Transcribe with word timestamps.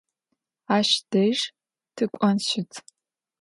Aş 0.75 0.89
dej 1.11 1.39
tık'on 1.95 2.37
şıt. 2.47 2.71